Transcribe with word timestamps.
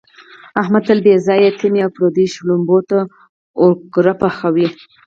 احمد 0.61 0.83
تل 0.87 0.99
بې 1.05 1.13
ځایه 1.27 1.51
تمې 1.59 1.79
او 1.85 1.91
پردیو 1.97 2.31
شړومبو 2.33 2.77
ته 2.89 2.99
اوګره 3.61 4.13
پحوي. 4.19 4.67